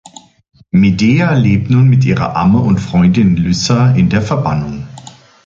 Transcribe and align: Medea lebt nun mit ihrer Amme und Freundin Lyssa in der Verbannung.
Medea 0.71 1.31
lebt 1.35 1.69
nun 1.69 1.87
mit 1.87 2.03
ihrer 2.05 2.35
Amme 2.35 2.57
und 2.57 2.79
Freundin 2.79 3.35
Lyssa 3.35 3.91
in 3.93 4.09
der 4.09 4.23
Verbannung. 4.23 4.87